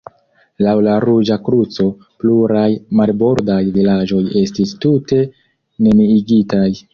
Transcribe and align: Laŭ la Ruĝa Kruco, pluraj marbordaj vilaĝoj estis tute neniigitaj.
Laŭ 0.67 0.71
la 0.85 0.93
Ruĝa 1.03 1.35
Kruco, 1.49 1.85
pluraj 2.23 2.63
marbordaj 3.01 3.59
vilaĝoj 3.77 4.23
estis 4.41 4.73
tute 4.87 5.21
neniigitaj. 5.29 6.67